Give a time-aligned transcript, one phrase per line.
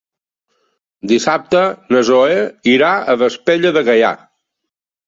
[1.11, 1.61] Dissabte
[1.97, 2.41] na Zoè
[2.75, 4.13] irà a Vespella de Gaià.